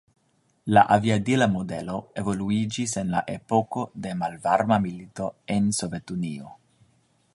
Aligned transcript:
La 0.75 0.83
aviadila 0.93 1.47
modelo 1.55 1.99
evoluiĝis 2.21 2.95
en 3.01 3.13
la 3.17 3.21
epoko 3.35 3.85
de 4.07 4.15
Malvarma 4.23 4.81
Milito 4.87 5.29
en 5.59 5.73
Sovetunio. 5.83 6.57